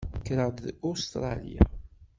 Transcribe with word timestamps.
Kkreɣ-d 0.19 0.57
deg 0.65 0.75
Ustṛalya. 0.91 1.63